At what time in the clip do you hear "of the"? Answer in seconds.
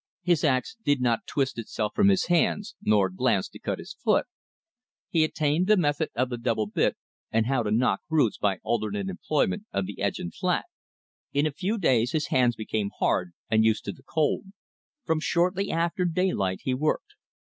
6.15-6.39, 9.71-10.01